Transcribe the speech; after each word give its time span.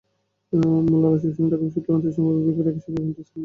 মূল 0.89 1.03
আলোচক 1.09 1.31
ছিলেন 1.35 1.49
ঢাকা 1.51 1.63
বিশ্ববিদ্যালয়ের 1.65 1.97
আন্তর্জাতিক 1.97 2.15
সম্পর্ক 2.15 2.37
বিভাগের 2.47 2.73
শিক্ষক 2.85 2.95
ইমতিয়াজ 3.05 3.29
আহমেদ। 3.29 3.39